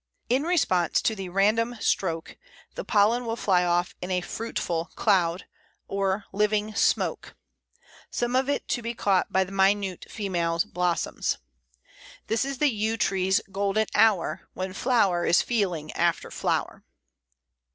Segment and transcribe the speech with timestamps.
[0.29, 2.35] In response to the "random stroke"
[2.73, 5.45] the pollen will fly off in a "fruitful cloud"
[5.87, 7.35] or "living smoke,"
[8.09, 11.37] some of it to be caught by the minute female blossoms.
[12.25, 16.83] This is the Yew tree's "golden hour, when flower is feeling after flower."